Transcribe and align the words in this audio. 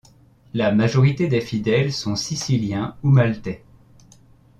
La 0.55 0.71
majorité 0.71 1.27
des 1.27 1.41
fidèles 1.41 1.93
sont 1.93 2.15
Siciliens 2.15 2.95
ou 3.03 3.09
Maltais. 3.11 3.63